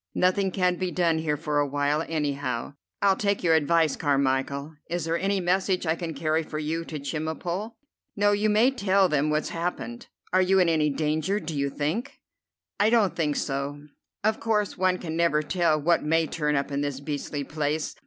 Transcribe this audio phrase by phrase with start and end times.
[0.15, 4.73] Nothing can be done here for a while, any how." "I'll take your advice, Carmichel.
[4.89, 7.75] Is there any message I can carry for you to Chemulpo?"
[8.15, 12.13] "No, you may tell them what's happened." "Are you in any danger, do you think?"
[12.79, 13.79] "I don't think so.
[14.23, 17.93] Of course, one can never tell what may turn up in this beastly place.